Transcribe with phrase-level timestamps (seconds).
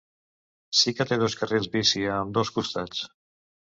[0.77, 3.05] Sí que té dos carrils bici, a ambdós costats.